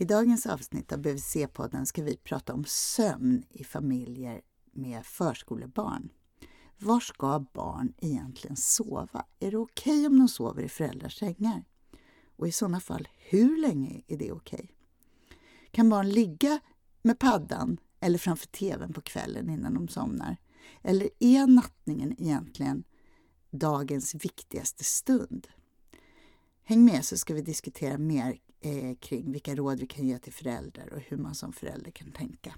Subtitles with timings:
[0.00, 4.40] I dagens avsnitt av BVC-podden ska vi prata om sömn i familjer
[4.72, 6.12] med förskolebarn.
[6.78, 9.24] Var ska barn egentligen sova?
[9.40, 11.64] Är det okej okay om de sover i föräldrars sängar?
[12.36, 14.58] Och i sådana fall, hur länge är det okej?
[14.58, 14.68] Okay?
[15.70, 16.60] Kan barn ligga
[17.02, 20.36] med paddan eller framför tvn på kvällen innan de somnar?
[20.82, 22.84] Eller är nattningen egentligen
[23.50, 25.48] dagens viktigaste stund?
[26.62, 30.32] Häng med så ska vi diskutera mer eh, kring vilka råd vi kan ge till
[30.32, 32.54] föräldrar och hur man som förälder kan tänka.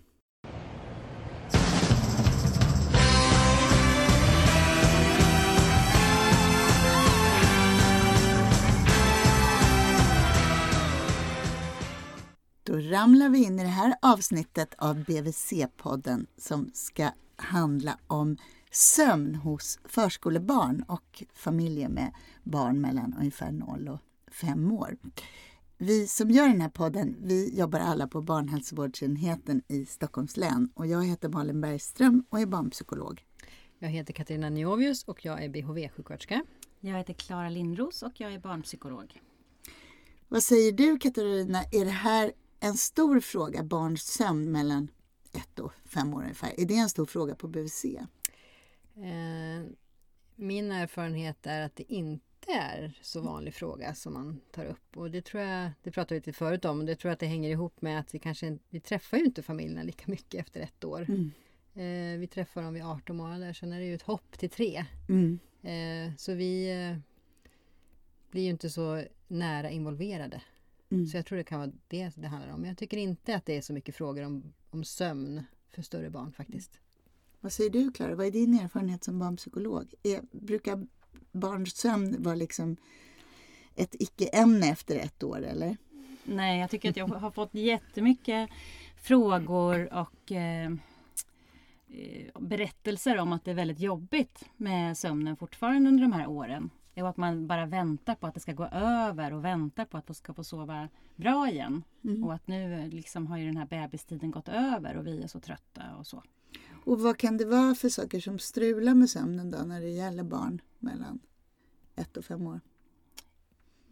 [12.64, 18.36] Då ramlar vi in i det här avsnittet av BVC-podden som ska handla om
[18.70, 24.00] sömn hos förskolebarn och familjer med barn mellan ungefär 0 och
[24.34, 24.96] 5 år.
[25.84, 30.86] Vi som gör den här podden, vi jobbar alla på barnhälsovårdsenheten i Stockholms län och
[30.86, 33.22] jag heter Malin Bergström och är barnpsykolog.
[33.78, 36.44] Jag heter Katarina Niovius och jag är BHV-sjuksköterska.
[36.80, 39.20] Jag heter Klara Lindros och jag är barnpsykolog.
[40.28, 44.88] Vad säger du Katarina, är det här en stor fråga, barns sömn mellan
[45.32, 46.60] ett och fem år ungefär?
[46.60, 47.84] Är det en stor fråga på BVC?
[47.84, 48.02] Eh,
[50.36, 54.96] min erfarenhet är att det inte är så vanlig fråga som man tar upp.
[54.96, 57.20] Och det tror jag, det pratade vi lite förut om, och det tror jag att
[57.20, 60.60] det hänger ihop med att vi kanske vi träffar ju inte familjerna lika mycket efter
[60.60, 61.06] ett år.
[61.08, 61.30] Mm.
[61.74, 64.84] Eh, vi träffar dem vid 18 månader, sen är det ju ett hopp till tre.
[65.08, 65.38] Mm.
[65.62, 66.98] Eh, så vi eh,
[68.30, 70.42] blir ju inte så nära involverade.
[70.90, 71.06] Mm.
[71.06, 72.60] Så jag tror det kan vara det det handlar om.
[72.60, 76.10] Men jag tycker inte att det är så mycket frågor om, om sömn för större
[76.10, 76.78] barn faktiskt.
[77.40, 78.14] Vad säger du Klara?
[78.14, 79.94] Vad är din erfarenhet som barnpsykolog?
[80.02, 80.86] Är, brukar
[81.32, 82.76] barns sömn vara liksom
[83.74, 85.76] ett icke-ämne efter ett år eller?
[86.24, 88.50] Nej, jag tycker att jag har fått jättemycket
[89.02, 90.72] frågor och eh,
[92.40, 96.70] berättelser om att det är väldigt jobbigt med sömnen fortfarande under de här åren.
[96.94, 100.06] Och att man bara väntar på att det ska gå över och väntar på att
[100.06, 101.82] de ska få sova bra igen.
[102.04, 102.24] Mm.
[102.24, 105.40] Och att nu liksom har ju den här bebistiden gått över och vi är så
[105.40, 106.22] trötta och så.
[106.84, 110.22] Och vad kan det vara för saker som strular med sömnen då när det gäller
[110.22, 111.20] barn mellan
[111.96, 112.60] ett och fem år?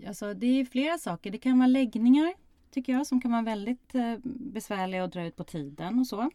[0.06, 1.30] Alltså, det är flera saker.
[1.30, 2.34] Det kan vara läggningar
[2.70, 6.30] tycker jag som kan vara väldigt eh, besvärliga och dra ut på tiden och så.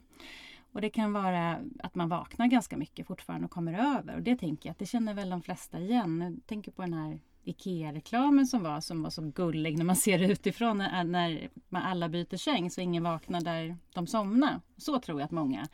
[0.72, 4.16] Och det kan vara att man vaknar ganska mycket fortfarande och kommer över.
[4.16, 6.22] Och det tänker jag att det känner väl de flesta igen.
[6.22, 10.20] Jag tänker på den här IKEA-reklamen som var, som var så gullig när man ser
[10.20, 14.62] det utifrån när, när man alla byter säng så ingen vaknar där de somnar.
[14.78, 15.68] Så tror jag att många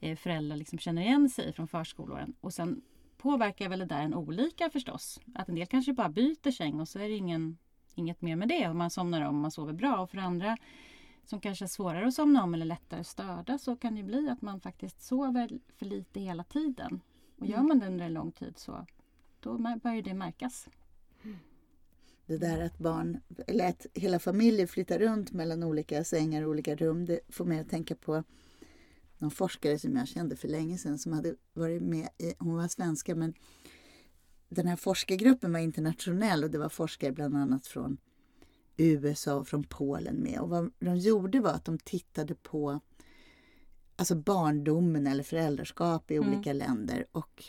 [0.00, 2.34] föräldrar liksom känner igen sig från förskolan.
[2.40, 2.82] Och sen
[3.16, 5.20] påverkar väl det där en olika förstås.
[5.34, 7.58] Att en del kanske bara byter säng och så är det ingen,
[7.94, 8.72] inget mer med det.
[8.72, 10.00] Man somnar om och man sover bra.
[10.00, 10.56] Och för andra
[11.24, 14.42] som kanske är svårare att somna om eller lättare störda så kan det bli att
[14.42, 17.00] man faktiskt sover för lite hela tiden.
[17.38, 17.68] Och gör mm.
[17.68, 18.86] man det under en lång tid så
[19.40, 20.68] då börjar det märkas.
[22.26, 26.76] Det där att barn, eller att hela familjer flyttar runt mellan olika sängar och olika
[26.76, 28.24] rum, det får mig att tänka på
[29.18, 32.68] någon forskare som jag kände för länge sedan som hade varit med i, hon var
[32.68, 33.34] svenska men
[34.48, 37.98] den här forskargruppen var internationell och det var forskare bland annat från
[38.76, 40.40] USA och från Polen med.
[40.40, 42.80] Och vad de gjorde var att de tittade på
[43.96, 46.28] alltså barndomen eller föräldraskap i mm.
[46.28, 47.06] olika länder.
[47.12, 47.44] Och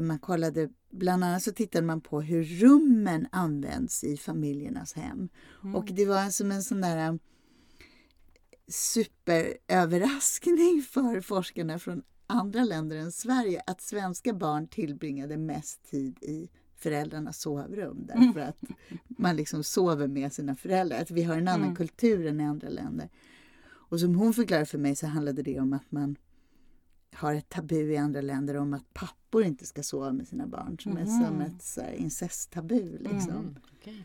[0.00, 5.28] man kollade, bland annat så tittade man på hur rummen används i familjernas hem.
[5.62, 5.76] Mm.
[5.76, 7.18] Och det var som en sån där
[8.68, 16.48] superöverraskning för forskarna från andra länder än Sverige att svenska barn tillbringade mest tid i
[16.76, 18.62] föräldrarnas sovrum därför att
[19.06, 21.02] man liksom sover med sina föräldrar.
[21.02, 21.76] Att vi har en annan mm.
[21.76, 23.08] kultur än i andra länder.
[23.64, 26.16] Och som hon förklarade för mig så handlade det om att man
[27.12, 30.78] har ett tabu i andra länder om att pappor inte ska sova med sina barn
[30.78, 31.02] som mm.
[31.02, 32.98] är som ett så här, incesttabu.
[32.98, 33.30] Liksom.
[33.30, 33.56] Mm.
[33.80, 34.02] Okay.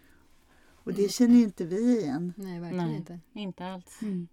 [0.84, 2.34] Och det känner ju inte vi igen.
[2.38, 3.20] Nej, verkligen Nej, inte.
[3.34, 4.02] Inte alls.
[4.02, 4.28] Mm.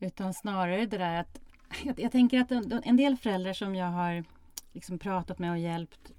[0.00, 1.40] Utan snarare det där att
[1.84, 4.24] jag, jag, tänker att en, en del föräldrar som jag har
[4.72, 6.12] liksom pratat med och hjälpt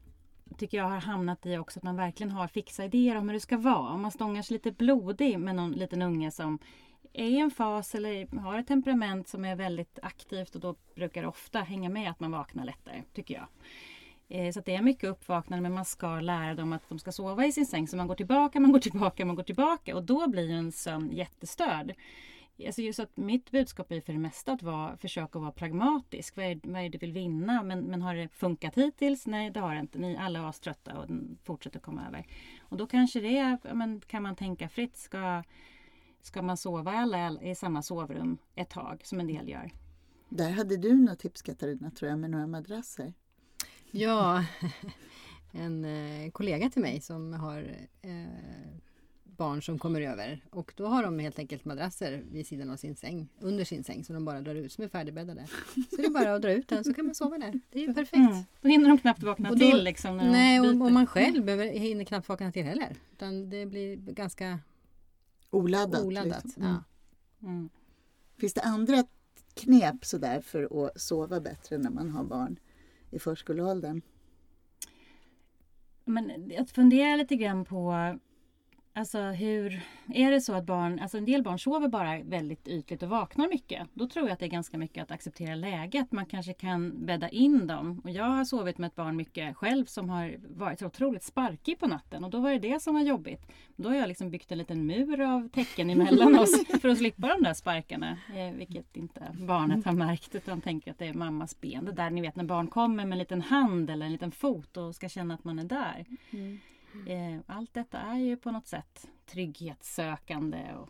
[0.58, 3.40] tycker jag har hamnat i också att man verkligen har fixa idéer om hur det
[3.40, 3.94] ska vara.
[3.94, 6.60] Om man stångar sig lite blodig med någon liten unge som
[7.14, 11.22] är i en fas eller har ett temperament som är väldigt aktivt och då brukar
[11.22, 13.48] det ofta hänga med att man vaknar lättare, tycker jag.
[14.30, 17.46] Eh, så det är mycket uppvaknande men man ska lära dem att de ska sova
[17.46, 17.88] i sin säng.
[17.88, 21.12] Så man går tillbaka, man går tillbaka, man går tillbaka och då blir en sömn
[21.12, 21.94] jättestörd.
[22.66, 26.38] Alltså just att mitt budskap är för det mesta att vara, försöka vara pragmatisk.
[26.38, 27.64] Vad är, vad är det du vill vinna?
[27.64, 29.28] Men, men har det funkat hittills?
[29.28, 30.00] Nej, det har det inte.
[30.00, 32.28] Ni alla är aströtta och den fortsätter komma över.
[32.62, 34.98] Och då kanske det är, men kan man tänka fritt.
[34.98, 35.44] Ska,
[36.22, 39.72] ska man sova alla i samma sovrum ett tag som en del gör.
[40.30, 43.14] Där hade du något tips Katarina, tror jag, med några madrasser.
[43.92, 44.46] Ja,
[45.52, 48.82] en eh, kollega till mig som har eh,
[49.42, 52.96] barn som kommer över och då har de helt enkelt madrasser vid sidan av sin
[52.96, 55.48] säng, under sin säng som de bara drar ut som är färdigbäddade.
[55.90, 57.60] Så det är bara att dra ut den så kan man sova där.
[57.70, 58.16] Det är ju perfekt.
[58.16, 58.44] Mm.
[58.62, 59.84] Då hinner de knappt vakna då, till.
[59.84, 62.96] Liksom, nej, och, och, man själv behöver, hinner knappt vakna till heller.
[63.12, 64.60] Utan det blir ganska
[65.50, 66.06] oladdat.
[66.06, 66.64] oladdat liksom.
[66.64, 66.84] ja.
[67.48, 67.70] mm.
[68.38, 69.04] Finns det andra
[69.54, 72.60] knep sådär för att sova bättre när man har barn
[73.12, 74.02] i förskoleåldern?
[76.06, 77.94] Men jag funderar lite grann på
[78.94, 79.82] Alltså hur,
[80.14, 83.48] är det så att barn, alltså en del barn sover bara väldigt ytligt och vaknar
[83.48, 83.88] mycket.
[83.94, 86.12] Då tror jag att det är ganska mycket att acceptera läget.
[86.12, 88.02] Man kanske kan bädda in dem.
[88.04, 91.88] Och jag har sovit med ett barn mycket själv som har varit otroligt sparkig på
[91.88, 93.52] natten och då var det det som var jobbigt.
[93.76, 97.28] Då har jag liksom byggt en liten mur av tecken emellan oss för att slippa
[97.28, 98.18] de där sparkarna.
[98.36, 101.86] Eh, vilket inte barnet har märkt utan tänker att det är mammas ben.
[101.86, 104.78] Det där ni vet när barn kommer med en liten hand eller en liten fot
[104.78, 106.06] och ska känna att man är där.
[106.32, 106.60] Mm.
[107.08, 110.90] Eh, allt detta är ju på något sätt trygghetssökande och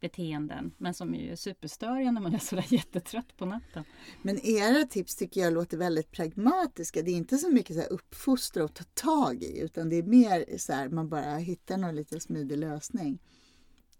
[0.00, 3.84] beteenden men som är ju superstöriga när man är sådär jättetrött på natten.
[4.22, 7.02] Men era tips tycker jag låter väldigt pragmatiska.
[7.02, 10.02] Det är inte så mycket så här uppfostra och ta tag i utan det är
[10.02, 13.18] mer så här man bara hittar någon lite smidig lösning.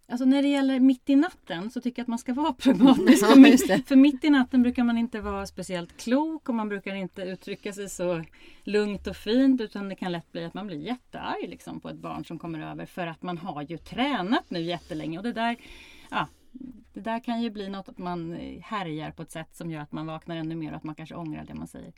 [0.08, 3.22] Alltså när det gäller mitt i natten så tycker jag att man ska vara pragmatisk.
[3.22, 7.22] Ja, för mitt i natten brukar man inte vara speciellt klok och man brukar inte
[7.22, 8.24] uttrycka sig så
[8.64, 11.96] lugnt och fint utan det kan lätt bli att man blir jättearg liksom, på ett
[11.96, 15.56] barn som kommer över för att man har ju tränat nu jättelänge och det där,
[16.10, 16.28] ja,
[16.92, 19.92] det där kan ju bli något att man härjar på ett sätt som gör att
[19.92, 21.92] man vaknar ännu mer och att man kanske ångrar det man säger.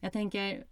[0.00, 0.64] Jag tänker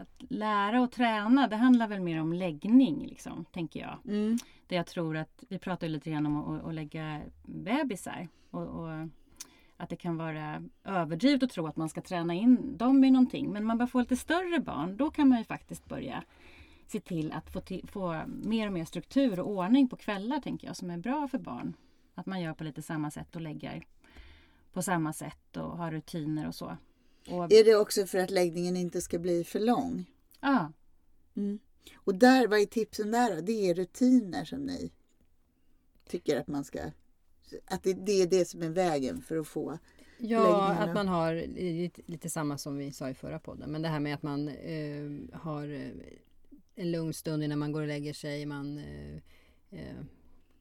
[0.00, 3.98] att lära och träna det handlar väl mer om läggning, liksom, tänker jag.
[4.08, 4.38] Mm.
[4.66, 8.28] Där jag tror att, vi pratar lite grann om att, att lägga bebisar.
[8.50, 9.08] Och, och,
[9.76, 13.52] att det kan vara överdrivet att tro att man ska träna in dem i någonting.
[13.52, 16.24] Men man börjar få lite större barn, då kan man ju faktiskt börja
[16.86, 20.66] se till att få, till, få mer och mer struktur och ordning på kvällar, tänker
[20.66, 21.76] jag, som är bra för barn.
[22.14, 23.84] Att man gör på lite samma sätt och lägger
[24.72, 26.76] på samma sätt och har rutiner och så.
[27.28, 27.52] Och...
[27.52, 30.10] Är det också för att läggningen inte ska bli för lång?
[30.40, 30.72] Ja.
[31.36, 31.58] Mm.
[31.94, 33.40] Och där, vad är tipsen där då?
[33.40, 34.92] Det är rutiner som ni
[36.08, 36.80] tycker att man ska...
[37.64, 39.78] Att det, det är det som är vägen för att få
[40.18, 43.70] Ja, att man har lite, lite, samma som vi sa i förra podden.
[43.70, 45.90] Men det här med att man eh, har eh,
[46.74, 48.46] en lugn stund innan man går och lägger sig.
[48.46, 49.14] Man eh,
[49.70, 49.96] eh,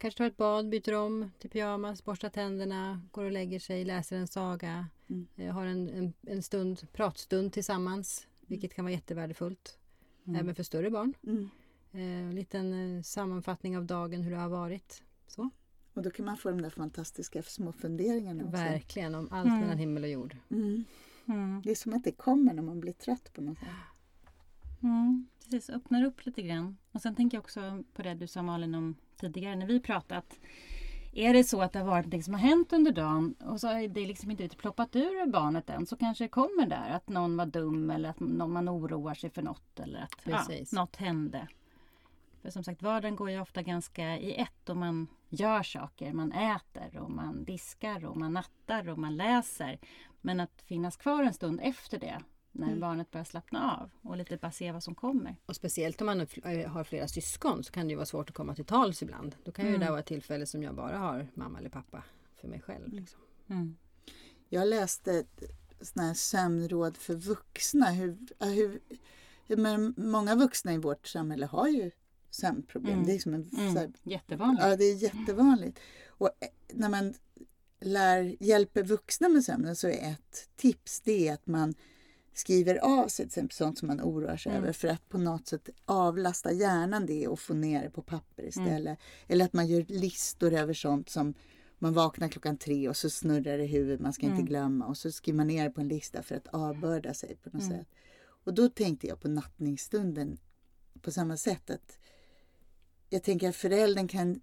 [0.03, 4.17] kanske tar ett bad, byter om till pyjamas, borstar tänderna, går och lägger sig, läser
[4.17, 4.87] en saga.
[5.09, 5.27] Mm.
[5.35, 8.27] Eh, har en, en, en, stund, pratstund tillsammans.
[8.41, 9.77] Vilket kan vara jättevärdefullt.
[10.25, 10.39] Mm.
[10.39, 11.13] Även för större barn.
[11.23, 11.49] Mm.
[11.91, 15.03] Eh, en liten eh, sammanfattning av dagen, hur det har varit.
[15.27, 15.49] Så.
[15.93, 18.51] Och då kan man få de där fantastiska små funderingarna också.
[18.51, 19.59] Verkligen, om allt mm.
[19.59, 20.37] mellan himmel och jord.
[20.51, 20.83] Mm.
[21.25, 21.61] Mm.
[21.63, 23.67] Det är som att det kommer när man blir trött på något sätt.
[24.83, 26.77] Mm, precis, öppnar upp lite grann.
[26.91, 30.39] Och sen tänker jag också på det du sa Malin om tidigare när vi pratat.
[31.15, 33.67] Är det så att det har varit något som har hänt under dagen och så
[33.67, 37.37] har det liksom inte ploppat ur barnet än så kanske det kommer där att någon
[37.37, 41.47] var dum eller att någon, man oroar sig för något eller att ja, något hände.
[42.41, 46.13] För som sagt vardagen går ju ofta ganska i ett och man gör saker.
[46.13, 49.79] Man äter och man diskar och man nattar och man läser.
[50.21, 52.21] Men att finnas kvar en stund efter det
[52.53, 52.79] när mm.
[52.79, 55.35] barnet börjar slappna av och lite bara se vad som kommer.
[55.45, 56.19] Och speciellt om man
[56.67, 59.35] har flera syskon så kan det ju vara svårt att komma till tals ibland.
[59.43, 59.73] Då kan mm.
[59.73, 62.03] ju det vara ett tillfälle som jag bara har mamma eller pappa
[62.41, 62.85] för mig själv.
[62.85, 62.97] Mm.
[62.97, 63.19] Liksom.
[63.47, 63.75] Mm.
[64.49, 65.43] Jag läste ett
[65.81, 67.85] sån här sömnråd för vuxna.
[67.85, 68.81] Hur, hur,
[69.57, 71.91] men många vuxna i vårt samhälle har ju
[72.29, 72.93] sömnproblem.
[72.93, 73.05] Mm.
[73.05, 73.75] Det är som en, mm.
[73.75, 74.63] här, jättevanligt.
[74.63, 75.79] Ja, det är jättevanligt.
[76.07, 77.13] Och eh, när man
[77.79, 81.73] lär, hjälper vuxna med sömnen så är ett tips det är att man
[82.37, 84.63] skriver av sig till exempel sånt som man oroar sig mm.
[84.63, 88.43] över för att på något sätt avlasta hjärnan det och få ner det på papper
[88.43, 88.85] istället.
[88.85, 88.97] Mm.
[89.27, 91.33] Eller att man gör listor över sånt som
[91.79, 94.37] man vaknar klockan tre och så snurrar det i huvudet, man ska mm.
[94.37, 97.35] inte glömma och så skriver man ner det på en lista för att avbörda sig
[97.35, 97.77] på något mm.
[97.77, 97.87] sätt.
[98.19, 100.37] Och då tänkte jag på nattningsstunden
[101.01, 101.99] på samma sätt att
[103.09, 104.41] jag tänker att föräldern kan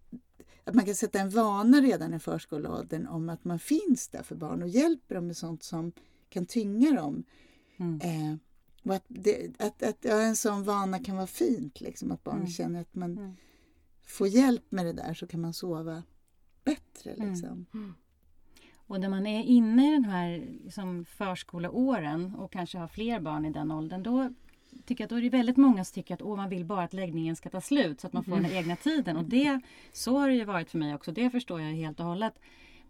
[0.65, 4.35] att man kan sätta en vana redan i förskoleåldern om att man finns där för
[4.35, 5.93] barn och hjälper dem med sånt som
[6.29, 7.25] kan tynga dem.
[7.81, 8.01] Mm.
[8.01, 12.37] Eh, att, det, att, att ja, en sån vana kan vara fint, liksom, att barn
[12.37, 12.49] mm.
[12.49, 13.37] känner att man mm.
[14.03, 16.03] får hjälp med det där så kan man sova
[16.65, 17.11] bättre.
[17.13, 17.31] Mm.
[17.31, 17.67] Liksom.
[17.75, 17.95] Mm.
[18.73, 23.45] Och när man är inne i den här liksom, förskoleåren och kanske har fler barn
[23.45, 24.35] i den åldern, då
[24.85, 26.93] tycker att då är det väldigt många som tycker att Åh, man vill bara att
[26.93, 29.17] läggningen ska ta slut så att man får den egna tiden.
[29.17, 29.61] Och det,
[29.93, 31.13] så har det ju varit för mig också.
[31.13, 32.35] Det förstår jag helt och hållet.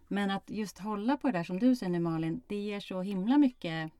[0.07, 3.01] Men att just hålla på det där som du säger nu Malin, det ger så
[3.01, 3.91] himla mycket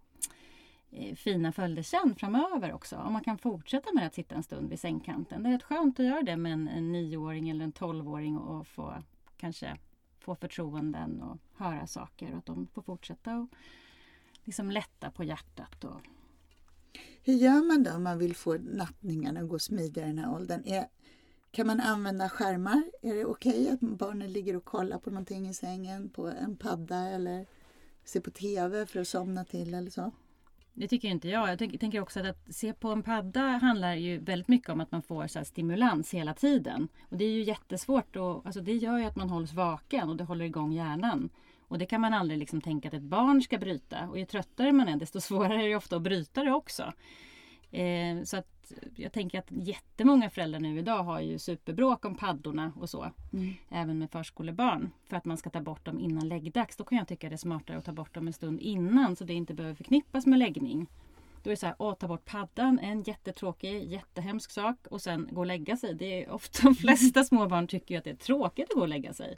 [0.91, 2.95] Eh, fina följder sen framöver också.
[2.97, 5.43] Om man kan fortsätta med att sitta en stund vid sängkanten.
[5.43, 8.67] Det är rätt skönt att göra det med en, en nioåring eller en tolvåring och
[8.67, 9.03] få
[9.37, 9.77] kanske
[10.19, 13.47] få förtroenden och höra saker och att de får fortsätta och
[14.43, 15.83] liksom lätta på hjärtat.
[15.83, 16.01] Och...
[17.23, 20.33] Hur gör man då om man vill få nattningarna att gå smidigare i den här
[20.33, 20.63] åldern?
[20.65, 20.87] Är,
[21.51, 22.83] kan man använda skärmar?
[23.01, 26.57] Är det okej okay att barnen ligger och kollar på någonting i sängen, på en
[26.57, 27.45] padda eller
[28.03, 30.11] ser på TV för att somna till eller så?
[30.73, 31.49] Det tycker inte jag.
[31.49, 34.91] Jag tänker också att, att se på en padda handlar ju väldigt mycket om att
[34.91, 36.87] man får så stimulans hela tiden.
[37.09, 40.15] Och det är ju jättesvårt och alltså det gör ju att man hålls vaken och
[40.15, 41.29] det håller igång hjärnan.
[41.67, 44.09] Och det kan man aldrig liksom tänka att ett barn ska bryta.
[44.09, 46.93] Och ju tröttare man är desto svårare är det ofta att bryta det också.
[47.71, 48.60] Eh, så att
[48.95, 53.11] jag tänker att jättemånga föräldrar nu idag har ju superbråk om paddorna och så.
[53.33, 53.53] Mm.
[53.69, 54.91] Även med förskolebarn.
[55.07, 56.77] För att man ska ta bort dem innan läggdags.
[56.77, 59.23] Då kan jag tycka det är smartare att ta bort dem en stund innan så
[59.23, 60.87] det inte behöver förknippas med läggning.
[61.43, 65.29] Då är det så här, att ta bort paddan, en jättetråkig, jättehemsk sak och sen
[65.31, 65.95] gå och lägga sig.
[65.95, 69.13] Det är ofta de flesta småbarn tycker att det är tråkigt att gå och lägga
[69.13, 69.37] sig.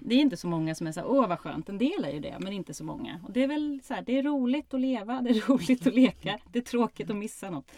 [0.00, 2.12] Det är inte så många som är så här, åh vad skönt, en del är
[2.12, 3.20] ju det, men inte så många.
[3.24, 5.94] Och det är väl så här, det är roligt att leva, det är roligt att
[5.94, 7.72] leka, det är tråkigt att missa något.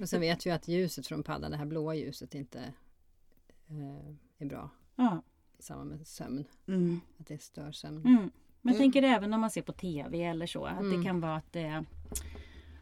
[0.00, 2.58] Och sen vet vi att ljuset från paddan, det här blåa ljuset, inte
[3.68, 4.70] eh, är bra.
[4.96, 5.22] Ja.
[5.58, 6.44] I samband med sömn.
[6.68, 7.00] Mm.
[7.18, 8.06] Att det stör sömn.
[8.06, 8.30] Mm.
[8.62, 10.98] Men jag tänker även om man ser på TV eller så, att Mm.
[10.98, 11.84] det kan vara att det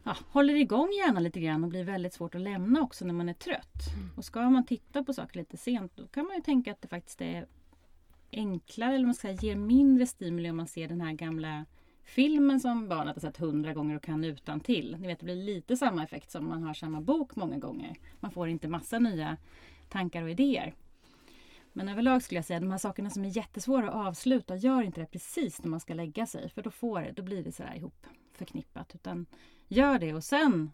[0.03, 3.29] ja, håller igång hjärnan lite grann och blir väldigt svårt att lämna också när man
[3.29, 3.83] är trött.
[4.17, 6.87] Och ska man titta på saker lite sent då kan man ju tänka att det
[6.87, 7.47] faktiskt är
[8.31, 11.65] enklare eller man ska säga, ger mindre stimuli om man ser den här gamla
[12.09, 14.97] filmen som barnet har sett hundra gånger och kan utan till.
[14.99, 17.95] Ni vet, det blir lite samma effekt som man har samma bok många gånger.
[18.19, 19.37] Man får inte massa nya
[19.89, 20.73] tankar och idéer.
[21.73, 24.81] Men överlag skulle jag säga att de här sakerna som är jättesvåra att avsluta, gör
[24.81, 26.49] inte det precis när man ska lägga sig.
[26.49, 28.95] För då, får det, då blir det sådär ihop förknippat.
[28.95, 29.25] Utan
[29.67, 30.71] gör det och sen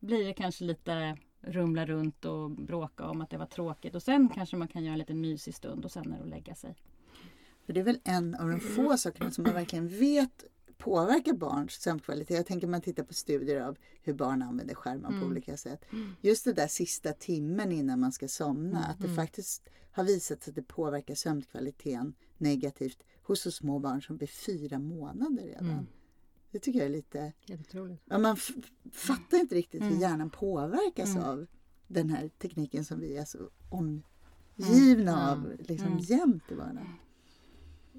[0.00, 3.94] blir det kanske lite rumla runt och bråka om att det var tråkigt.
[3.94, 6.28] Och sen kanske man kan göra en liten mysig stund och sen är det att
[6.28, 6.76] lägga sig.
[7.66, 10.44] För det är väl en av de få sakerna som man verkligen vet
[10.84, 12.36] påverkar barns sömnkvalitet.
[12.36, 15.84] Jag tänker man tittar på studier av hur barn använder skärmar på olika sätt.
[16.20, 18.84] Just det där sista timmen innan man ska somna.
[18.84, 24.02] Att det faktiskt har visat sig att det påverkar sömnkvaliteten negativt hos så små barn
[24.02, 25.86] som blir fyra månader redan.
[26.50, 27.32] Det tycker jag är lite...
[28.04, 28.36] Ja, man
[28.92, 31.46] fattar inte riktigt hur hjärnan påverkas av
[31.86, 36.88] den här tekniken som vi är så omgivna av liksom jämt i vardagen.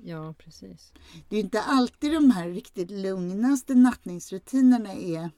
[0.07, 0.93] Ja, precis.
[1.29, 5.29] Det är inte alltid de här riktigt lugnaste nattningsrutinerna är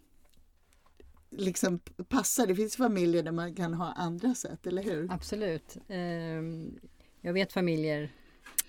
[1.29, 2.47] liksom passar.
[2.47, 5.12] Det finns familjer där man kan ha andra sätt, eller hur?
[5.12, 5.77] Absolut.
[5.88, 6.79] Ehm,
[7.21, 8.12] Jag vet familjer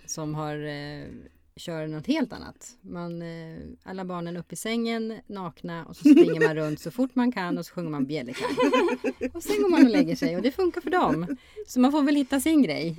[0.06, 1.06] som har eh,
[1.58, 2.76] kör något helt annat.
[2.80, 7.14] Man, eh, alla barnen upp i sängen nakna och så springer man runt så fort
[7.14, 8.50] man kan och så sjunger man bjällerklang.
[9.34, 11.36] Och sen går man och lägger sig och det funkar för dem.
[11.66, 12.96] Så man får väl hitta sin grej.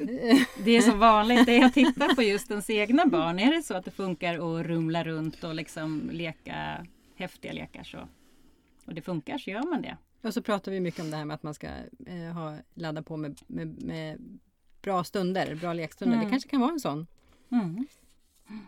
[0.63, 3.39] Det är så vanligt, det jag tittar på just ens egna barn.
[3.39, 6.85] Är det så att det funkar att rumla runt och liksom leka
[7.15, 8.07] häftiga lekar så
[8.89, 9.97] och det funkar så gör man det.
[10.21, 11.67] Och så pratar vi mycket om det här med att man ska
[12.05, 14.39] eh, ha, ladda på med, med, med
[14.81, 16.15] bra stunder, bra lekstunder.
[16.15, 16.25] Mm.
[16.25, 17.07] Det kanske kan vara en sån.
[17.51, 17.85] Mm.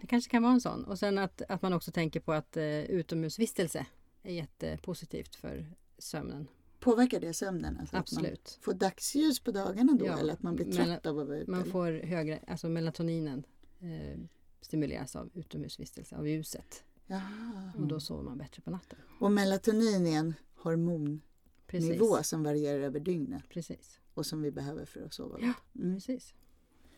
[0.01, 0.83] Det kanske kan vara en sån.
[0.83, 3.85] Och sen att, att man också tänker på att eh, utomhusvistelse
[4.23, 5.65] är jättepositivt för
[5.97, 6.47] sömnen.
[6.79, 7.77] Påverkar det sömnen?
[7.79, 8.57] Alltså Att Absolut.
[8.57, 11.37] man får dagsljus på dagarna då Ja, eller att man blir trött av att vara
[11.37, 11.51] ute?
[11.51, 13.43] Man får högre, alltså melatoninen
[13.79, 14.19] eh,
[14.61, 16.83] stimuleras av utomhusvistelse, av ljuset.
[17.05, 17.71] Jaha.
[17.77, 18.99] Och då sover man bättre på natten.
[19.19, 21.21] Och melatonin är en hormonnivå
[21.67, 22.27] Precis.
[22.29, 23.99] som varierar över dygnet Precis.
[24.13, 25.53] och som vi behöver för att sova Ja.
[25.75, 25.95] Mm.
[25.95, 26.33] Precis.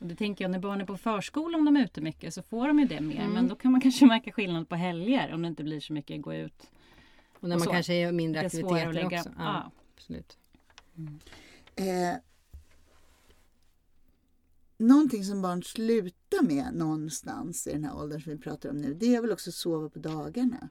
[0.03, 2.41] Och det tänker jag när barn är på förskolan om de är ute mycket så
[2.43, 3.19] får de ju det mer.
[3.19, 3.33] Mm.
[3.33, 6.21] Men då kan man kanske märka skillnad på helger om det inte blir så mycket
[6.21, 6.71] gå ut.
[7.39, 7.71] Och när Och man så.
[7.71, 9.19] kanske är mindre Det är aktiviteter lägga.
[9.19, 9.29] också.
[9.37, 9.71] Ja, Ja.
[9.95, 10.37] Absolut.
[11.75, 12.15] Eh,
[14.77, 18.93] någonting som barn slutar med någonstans i den här åldern som vi pratar om nu,
[18.93, 20.69] det är väl också sova på dagarna.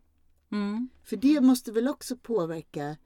[0.53, 0.89] Mm.
[1.05, 2.97] För det måste väl också påverka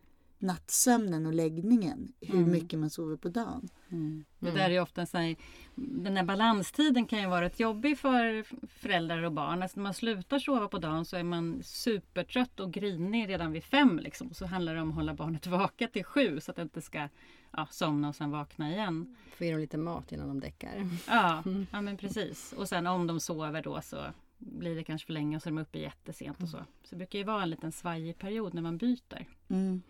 [0.47, 2.51] nattsömnen och läggningen, hur Mm.
[2.51, 3.69] mycket man sover på dagen.
[3.89, 4.25] Mm.
[4.39, 4.59] Det Mm.
[4.59, 5.37] där är ju ofta så här,
[5.75, 9.63] den här balanstiden kan ju vara rätt jobbig för föräldrar och barn.
[9.63, 13.65] Alltså när man slutar sova på dagen så är man supertrött och grinig redan vid
[13.65, 13.99] fem.
[13.99, 14.35] Liksom.
[14.35, 17.09] Så handlar det om att hålla barnet vaket till sju så att det inte ska
[17.53, 19.17] ja, somna och sen vakna igen.
[19.37, 20.89] Få ge dem lite mat innan de däckar.
[21.09, 22.53] Ja, ja men precis.
[22.57, 24.05] Och sen om de sover då så
[24.39, 26.57] blir det kanske för länge och så är de uppe jättesent och så.
[26.59, 29.27] Så det brukar ju vara en liten svajig period när man byter.
[29.49, 29.83] Mm.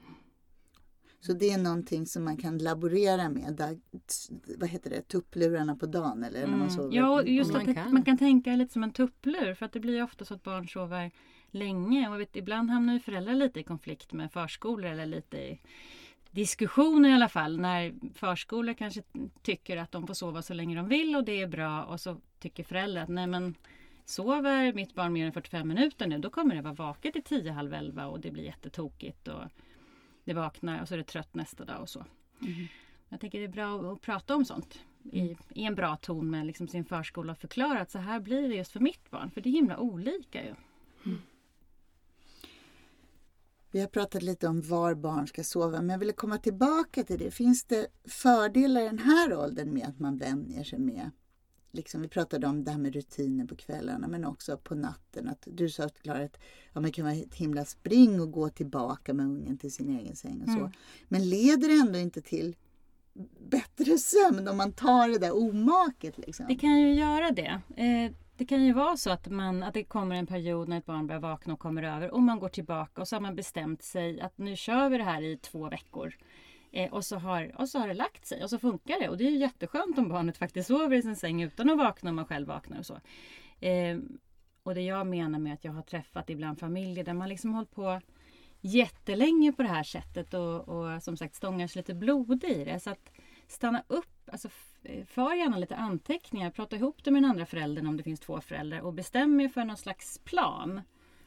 [1.21, 3.55] Så det är någonting som man kan laborera med.
[3.57, 3.79] Där,
[4.59, 5.03] vad heter det?
[5.03, 6.71] Tupplurarna på dagen eller när man Mm.
[6.71, 6.97] sover.
[6.97, 7.93] Ja, just att man man kan.
[7.95, 10.69] man kan tänka lite som en tupplur för att det blir ofta så att barn
[10.69, 11.11] sover
[11.51, 15.61] länge och vet, ibland hamnar ju föräldrar lite i konflikt med förskolor eller lite i
[16.31, 19.03] diskussioner i alla fall när förskolor kanske
[19.43, 22.17] tycker att de får sova så länge de vill och det är bra och så
[22.41, 23.55] tycker föräldrar att nej men
[24.05, 27.51] sover mitt barn mer än 45 minuter nu då kommer det vara vaket till 10,
[27.53, 29.43] halv 11 och det blir jättetokigt och
[30.27, 32.05] det vaknar och så är det trött nästa dag och så.
[33.09, 34.79] Jag tänker det är bra att prata om sånt
[35.13, 38.49] i, i en bra ton med liksom sin förskola och förklara att så här blir
[38.49, 39.31] det just för mitt barn.
[39.31, 40.55] För det är himla olika ju.
[43.71, 47.19] Vi har pratat lite om var barn ska sova, men jag ville komma tillbaka till
[47.19, 47.31] det.
[47.31, 51.11] Finns det fördelar i den här åldern med att man vänjer sig med
[51.77, 55.29] Liksom, vi pratade om det här med rutiner på kvällarna men också på natten.
[55.29, 56.39] Att du sa Klara att
[56.73, 60.17] ja, man kan vara ett himla spring och gå tillbaka med ungen till sin egen
[60.17, 60.59] säng och så.
[60.59, 60.71] Mm.
[61.09, 62.57] Men leder det ändå inte till
[63.51, 66.19] bättre sömn om man tar det där omaket?
[66.19, 66.47] Liksom?
[66.49, 67.61] Det kan ju göra det.
[67.77, 70.87] Eh, det kan ju vara så att, man, att det kommer en period när ett
[70.87, 73.83] barn börjar vakna och kommer över och man går tillbaka och så har man bestämt
[73.83, 76.15] sig att nu kör vi det här i två veckor.
[76.77, 79.09] Eh, och, så har, och så har det lagt sig och så funkar det.
[79.09, 82.11] Och det är ju jätteskönt om barnet faktiskt sover i sin säng utan att vakna
[82.11, 83.01] om man själv vaknar och så.
[83.61, 83.99] Eh,
[84.63, 87.71] och det jag menar med att jag har träffat ibland familjer där man liksom hållit
[87.71, 88.01] på
[88.61, 92.81] jättelänge på det här sättet och, och som sagt stångar sig lite blod i det.
[92.81, 93.11] Så att
[93.47, 94.49] stanna upp, alltså
[95.07, 98.41] för gärna lite anteckningar, prata ihop det med den andra föräldern om det finns två
[98.41, 100.81] föräldrar och bestäm er för någon slags plan.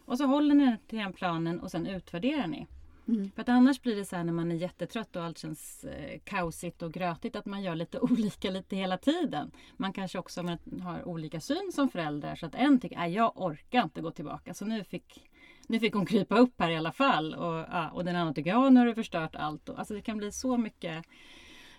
[0.06, 2.68] Och så håller ni till den planen och sen utvärderar ni.
[3.10, 3.32] Mm.
[3.36, 6.20] För att annars blir det så här när man är jättetrött och allt känns eh,
[6.24, 9.52] kaosigt och grötigt att man gör lite olika lite hela tiden.
[9.78, 13.32] Man kanske också man har olika syn som föräldrar så att en tycker att jag
[13.36, 15.30] orkar inte gå tillbaka så nu fick,
[15.68, 17.34] nu fick hon krypa upp här i alla fall.
[17.34, 19.70] Och, ja, och den andra tycker att nu har du förstört allt.
[19.70, 21.06] Och, alltså det kan bli så mycket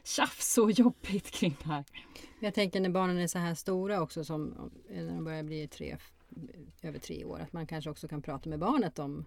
[0.04, 1.84] tjafs och jobbigt kring det här.
[2.40, 5.96] Jag tänker när barnen är så här stora också som när de börjar bli tre,
[6.82, 7.40] över tre år.
[7.40, 9.24] Att man kanske också kan prata med barnet om,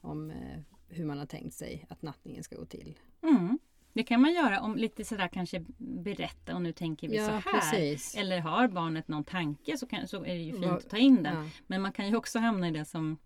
[0.00, 0.60] om eh,
[0.92, 2.98] hur man har tänkt sig att nattningen ska gå till.
[3.22, 3.58] Mm.
[3.92, 7.32] Det kan man göra om lite sådär kanske berätta och nu tänker vi Ja, så
[7.32, 7.60] här.
[7.60, 8.14] precis.
[8.16, 11.22] Eller har barnet någon tanke så, kan, så är det ju fint att ta in
[11.22, 11.44] den.
[11.44, 11.50] Ja.
[11.66, 13.18] Men man kan ju också hamna i det som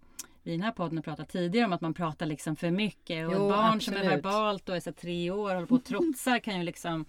[0.43, 3.27] vi i den här podden pratat tidigare om att man pratar liksom för mycket.
[3.29, 4.25] Och Jo, barn som är absolut.
[4.25, 7.05] verbalt och är så tre år och håller på och trotsar kan ju liksom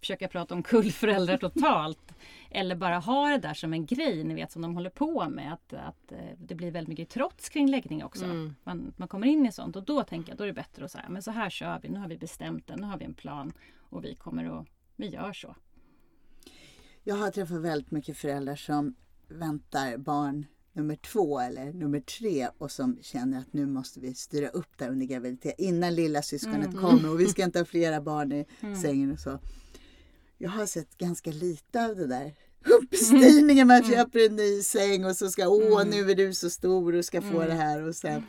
[0.00, 2.12] försöka prata om föräldrar totalt.
[2.50, 5.52] Eller bara ha det där som en grej ni vet som de håller på med.
[5.52, 8.24] Att, att eh, det blir väldigt mycket trots kring läggning också.
[8.24, 8.54] Mm.
[8.64, 10.90] Man, man kommer in i sånt och då tänker jag då är det bättre att
[10.90, 13.14] säga men så här kör vi, nu har vi bestämt det, nu har vi en
[13.14, 15.56] plan och vi kommer att, vi gör så.
[17.04, 18.94] Jag har träffat väldigt mycket föräldrar som
[19.28, 24.48] väntar barn nummer två eller nummer tre och som känner att nu måste vi styra
[24.48, 26.80] upp där under graviditet innan lilla syskonet Mm.
[26.80, 28.76] kommer och vi ska inte ha flera barn i Mm.
[28.76, 29.38] sängen och så.
[30.42, 32.34] Jag har sett ganska lite av det där
[32.66, 33.66] uppstyrningen.
[33.66, 33.90] Man Mm.
[33.90, 35.88] köper en ny säng och så ska åh Mm.
[35.90, 37.48] nu är du så stor och ska få Mm.
[37.48, 38.22] det här och sen.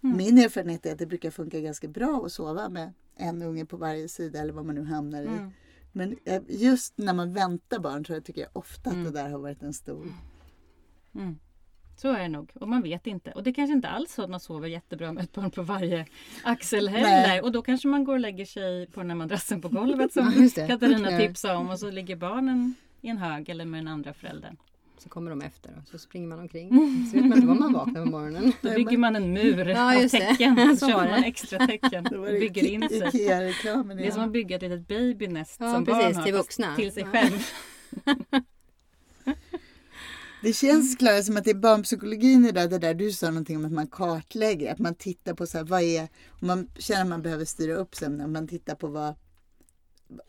[0.00, 3.76] Min erfarenhet är att det brukar funka ganska bra att sova med en unge på
[3.76, 5.26] varje sida eller vad man nu hamnar i.
[5.92, 9.38] Men eh, just när man väntar barn så tycker jag ofta att det där har
[9.38, 10.06] varit en stor...
[12.00, 12.50] Så är det nog.
[12.54, 13.30] Och man vet inte.
[13.30, 16.06] Och det kanske inte alls så att man sover jättebra med ett barn på varje
[16.42, 17.44] axel heller.
[17.44, 20.48] Och då kanske man går och lägger sig på den här madrassen på golvet som.
[20.68, 21.70] Katarina tipsade om.
[21.70, 24.56] Och så ligger barnen i en hög eller med den andra föräldern.
[24.98, 26.68] Så kommer de efter och så springer man omkring.
[27.10, 28.52] Så vet man inte var man vaknar på morgonen.
[28.62, 30.76] Då bygger man en mur Ja, av tecken.
[30.76, 32.04] Så köper man extra tecken
[32.40, 33.00] bygger in sig.
[33.12, 36.24] Det är som att bygga ett litet babynest Ja, som precis, barn har.
[36.24, 36.76] till vuxna.
[36.76, 37.50] Till sig själv.
[40.42, 43.64] Det känns Klara som att det är barnpsykologin idag, det där du sa någonting om
[43.64, 46.08] att man kartlägger, att man tittar på så här, vad är,
[46.40, 49.14] om man känner att man behöver styra upp sömnen, man tittar på vad,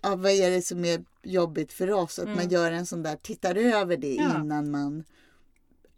[0.02, 2.36] ja, vad är det som är jobbigt för oss, att Mm.
[2.38, 4.42] man gör en sån där, tittar över det Ja.
[4.42, 5.04] innan man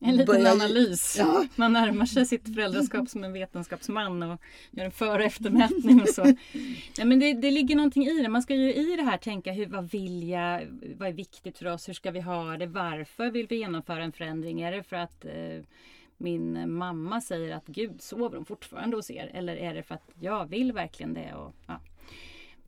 [0.04, 1.16] En liten börjar- analys.
[1.20, 1.46] Ja.
[1.56, 6.10] Man närmar sig sitt föräldraskap som en vetenskapsman och gör en före och eftermätning och
[6.10, 6.24] så.
[6.98, 8.30] Nej, men det, det ligger någonting i det.
[8.30, 10.62] Man ska ju i det här tänka hur, vad vill jag?
[10.98, 11.90] Vad är viktigt för oss?
[11.90, 12.68] Hur ska vi ha det?
[12.68, 14.62] Varför vill vi genomföra en förändring?
[14.62, 15.64] Är det för att eh,
[16.18, 19.32] min mamma säger att Gud sover hon fortfarande hos er?
[19.34, 21.34] Eller är det för att jag vill verkligen det?
[21.34, 21.80] Och, ja.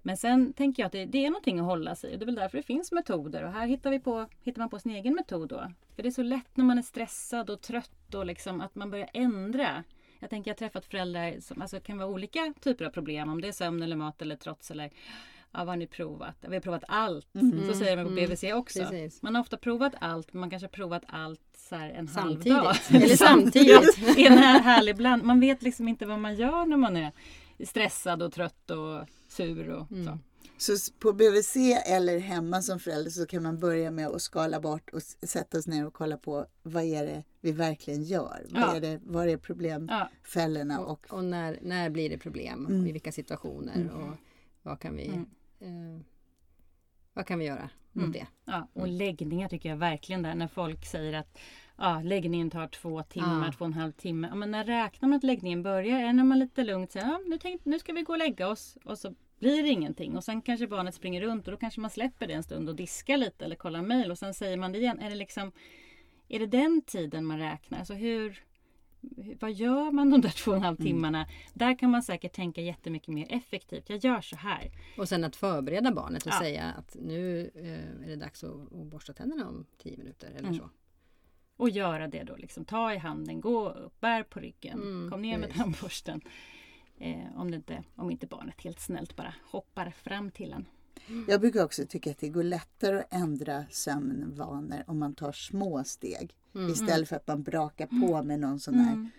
[0.06, 2.18] Men sen tänker jag att det, det är någonting att hålla sig i.
[2.18, 3.44] Det är väl därför det finns metoder.
[3.44, 5.72] Och här hittar, vi på, hittar man på sin egen metod då.
[5.96, 8.92] För det är så lätt när man är stressad och trött och liksom att man
[8.92, 9.84] börjar ändra.
[10.20, 13.30] Jag tänker jag har träffat föräldrar som alltså, kan vara olika typer av problem.
[13.30, 14.92] Om det är sömn eller mat eller trots eller
[15.52, 16.36] ja, vad har ni provat?
[16.42, 17.36] Vi har provat allt.
[17.36, 17.68] Mm.
[17.68, 18.26] Så säger man på Mm.
[18.26, 18.80] BVC också.
[18.80, 19.22] Precis.
[19.22, 22.08] Man har ofta provat allt men man kanske har provat allt så här en halv
[22.08, 22.58] Samtidigt.
[22.58, 22.76] dag.
[23.04, 24.18] Eller samtidigt.
[24.18, 25.24] En här härlig bland.
[25.24, 27.12] Man vet liksom inte vad man gör när man är
[27.66, 30.06] stressad och trött och sur och Mm.
[30.06, 30.17] så.
[30.76, 34.89] Så på BVC eller hemma som förälder så kan man börja med att skala bort
[34.89, 38.46] och sätta oss ner och kolla på vad är det vi verkligen gör?
[38.50, 38.76] Vad Ja.
[38.76, 40.74] är det, var är problemfällorna?
[40.74, 40.80] Ja.
[40.80, 42.65] Och, Och, och när, när blir det problem?
[42.65, 42.88] Mm.
[42.88, 43.76] I vilka situationer?
[43.76, 43.89] Mm.
[43.96, 44.15] Och
[44.62, 45.26] vad kan vi, Mm.
[45.96, 46.02] eh,
[47.13, 48.12] vad kan vi göra mot Mm.
[48.12, 48.28] det?
[48.46, 51.38] Ja, och läggningar tycker jag verkligen där när folk säger att
[51.78, 53.52] ja, läggningen tar två timmar, Ja.
[53.52, 54.28] två och en halv timme.
[54.28, 56.00] Ja, men när räknar man att läggningen börjar?
[56.00, 58.20] Är det när man lite lugnt säger ja, nu, tänk, nu ska vi gå och
[58.20, 61.58] lägga oss och så blir det ingenting och sen kanske barnet springer runt och då
[61.58, 64.58] kanske man släpper det en stund och diskar lite eller kollar mejl och sen säger
[64.58, 65.00] man det igen.
[65.00, 65.52] Är det liksom
[66.28, 67.80] är det den tiden man räknar?
[67.80, 68.44] Alltså hur,
[69.40, 71.28] vad gör man de där två och en halv timmarna?
[71.54, 73.90] Där kan man säkert tänka jättemycket mer effektivt.
[73.90, 74.72] Jag gör så här.
[74.98, 76.40] Och sen att förbereda barnet och Ja.
[76.40, 80.40] säga att nu eh, är det dags att, att borsta tänderna om tio minuter eller
[80.40, 80.56] Mm.
[80.56, 80.70] så.
[81.58, 82.36] Och göra det då.
[82.36, 85.62] Liksom, ta i handen, gå upp, bär på ryggen, Mm, kom ner med precis.
[85.63, 86.22] tandborsten.
[87.00, 90.66] Eh, om, det inte, om inte barnet helt snällt bara hoppar fram till en.
[91.28, 95.84] jag brukar också tycka att det går lättare att ändra sömnvanor om man tar små
[95.84, 96.36] steg.
[96.56, 96.70] Mm.
[96.72, 99.10] Istället för att man brakar på med någon sån här Mm.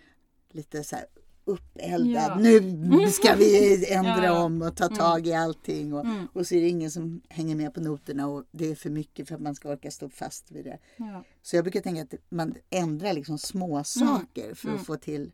[0.51, 1.05] lite så här
[1.45, 2.31] uppeldad.
[2.31, 2.35] Ja.
[2.39, 4.43] Nu ska vi ändra Ja, ja.
[4.43, 5.93] om och ta tag i allting.
[5.93, 6.27] Och, Mm.
[6.33, 9.27] och så är det ingen som hänger med på noterna och det är för mycket
[9.27, 10.79] för att man ska orka stå fast vid det.
[10.97, 11.23] Ja.
[11.41, 14.85] Så jag brukar tänka att man ändrar liksom små saker för att Mm.
[14.85, 15.31] få till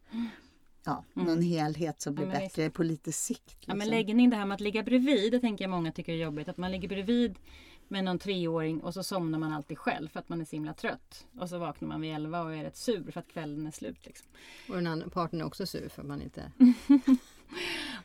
[0.85, 1.27] ja, Mm.
[1.27, 3.55] någon helhet som blir men bättre på lite sikt.
[3.59, 3.91] Ja, men liksom.
[3.97, 6.49] läggning, det här med att ligga bredvid, det tänker jag många tycker är jobbigt.
[6.49, 7.35] Att man ligger bredvid
[7.91, 10.73] med någon treåring och så somnar man alltid själv för att man är så himla
[10.73, 11.27] trött.
[11.39, 14.05] Och så vaknar man vid elva och är rätt sur för att kvällen är slut.
[14.05, 14.27] Liksom.
[14.69, 16.51] Och den andra parten är också sur för att man inte...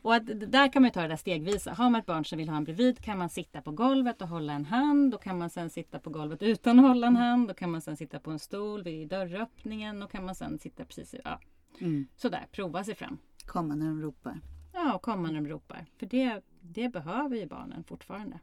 [0.02, 1.72] Och att, där kan man ju ta det där stegvisa.
[1.72, 4.28] Har man ett barn som vill ha en bredvid kan man sitta på golvet och
[4.28, 5.10] hålla en hand.
[5.12, 7.48] Då kan man sen sitta på golvet utan att hålla en hand.
[7.48, 10.02] Då kan man sen sitta på en stol vid dörröppningen.
[10.02, 11.40] Och kan man sen sitta precis i, ja,
[11.80, 12.06] Mm.
[12.16, 13.18] sådär, prova sig fram.
[13.44, 14.40] Komma när de ropar.
[14.72, 15.86] Ja, komma när de ropar.
[15.98, 18.38] För det, det behöver ju barnen fortfarande.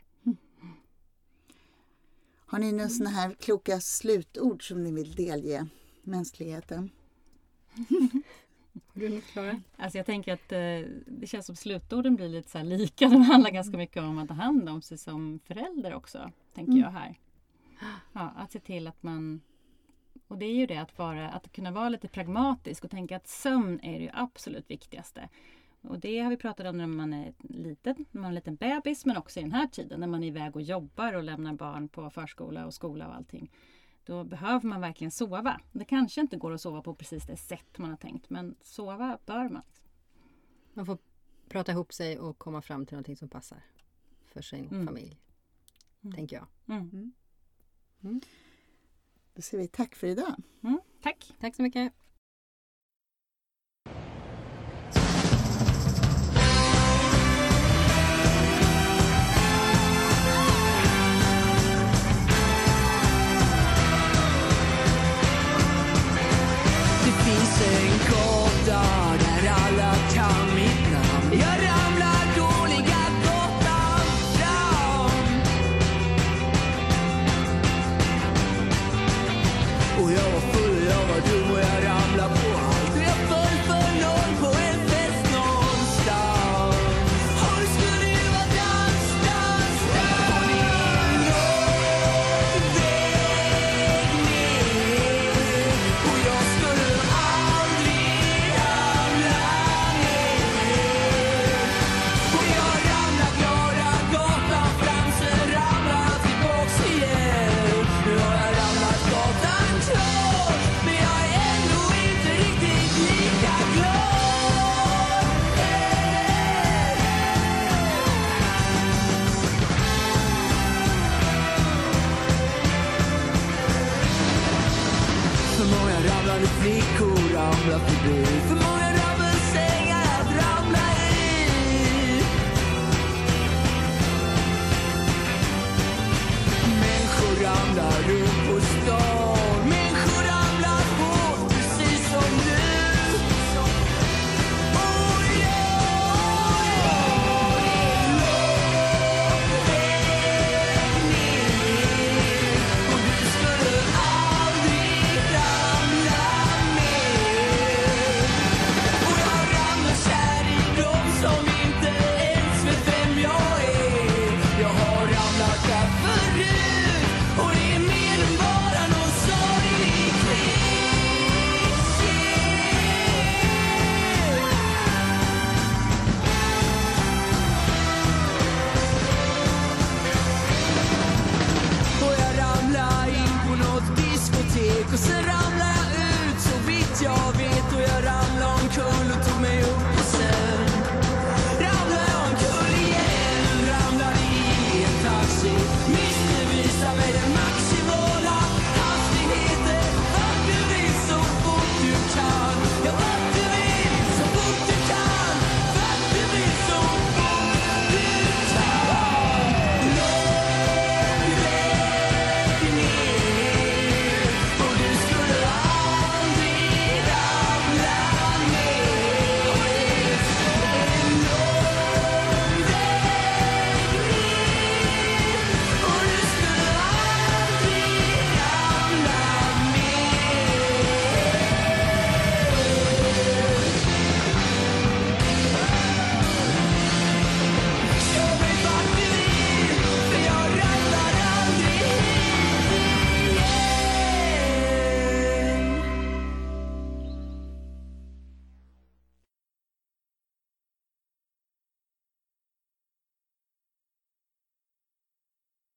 [2.53, 5.67] Har ni några sådana här kloka slutord som ni vill delge
[6.03, 6.89] mänskligheten?
[8.93, 9.61] Har du något Klara?
[9.77, 13.09] Alltså jag tänker att eh, det känns som slutorden blir lite så här lika.
[13.09, 16.31] De handlar ganska mycket om att ta hand om sig som förälder också.
[16.53, 16.83] Tänker Mm.
[16.83, 17.19] jag här.
[18.13, 19.41] Ja, att se till att man...
[20.27, 23.27] Och det är ju det att, vara, att kunna vara lite pragmatisk och tänka att
[23.27, 25.29] sömn är det ju absolut viktigaste.
[25.83, 28.55] Och det har vi pratat om när man är liten, när man är en liten
[28.55, 31.53] bebis men också i den här tiden när man är iväg och jobbar och lämnar
[31.53, 33.51] barn på förskola och skola och allting.
[34.05, 35.61] Då behöver man verkligen sova.
[35.71, 39.17] Det kanske inte går att sova på precis det sätt man har tänkt men sova
[39.25, 39.63] bör man.
[40.73, 40.97] Man får
[41.49, 43.63] prata ihop sig och komma fram till någonting som passar
[44.25, 44.85] för sin Mm.
[44.87, 45.19] familj.
[46.01, 46.15] Mm.
[46.15, 46.47] Tänker jag.
[46.77, 47.13] Mm.
[49.33, 50.35] Då säger vi tack för idag.
[50.63, 51.33] Mm, tack!
[51.39, 51.93] Tack så mycket.